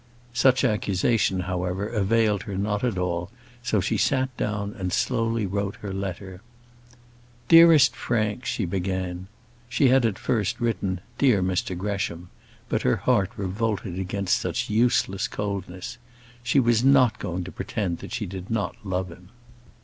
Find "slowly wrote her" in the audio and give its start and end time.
4.91-5.93